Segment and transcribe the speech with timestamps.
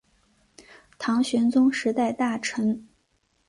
[0.97, 2.87] 唐玄宗时代大臣。